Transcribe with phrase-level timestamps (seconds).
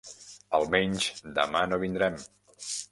[0.59, 2.21] Almenys demà no vindrem.